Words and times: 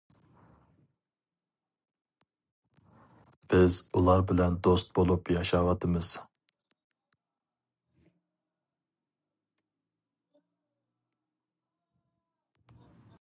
بىز 3.53 3.77
ئۇلار 3.99 4.23
بىلەن 4.31 4.57
دوست 4.69 4.89
بولۇپ 5.01 5.31
ياشاۋاتىمىز. 5.35 6.11